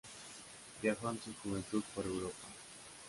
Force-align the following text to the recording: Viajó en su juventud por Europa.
Viajó 0.81 1.11
en 1.11 1.21
su 1.21 1.31
juventud 1.43 1.83
por 1.93 2.07
Europa. 2.07 2.47